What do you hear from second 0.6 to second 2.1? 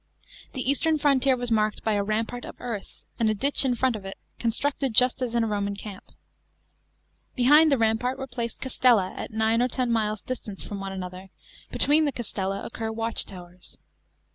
eastern frontier was marked by a